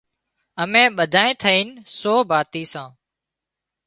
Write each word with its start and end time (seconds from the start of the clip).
اَمين 0.63 0.89
ٻڌانئين 0.97 1.37
ٿئينَ 1.41 1.67
سو 1.97 2.13
ڀاتِي 2.29 2.63
سان۔ 2.71 2.89